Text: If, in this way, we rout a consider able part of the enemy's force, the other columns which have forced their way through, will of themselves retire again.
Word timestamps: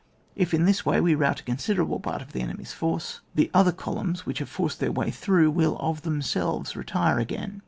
If, 0.35 0.55
in 0.55 0.65
this 0.65 0.83
way, 0.83 0.99
we 0.99 1.13
rout 1.13 1.41
a 1.41 1.43
consider 1.43 1.83
able 1.83 1.99
part 1.99 2.23
of 2.23 2.31
the 2.33 2.41
enemy's 2.41 2.73
force, 2.73 3.21
the 3.35 3.51
other 3.53 3.71
columns 3.71 4.25
which 4.25 4.39
have 4.39 4.49
forced 4.49 4.79
their 4.79 4.91
way 4.91 5.11
through, 5.11 5.51
will 5.51 5.77
of 5.79 6.01
themselves 6.01 6.75
retire 6.75 7.19
again. 7.19 7.59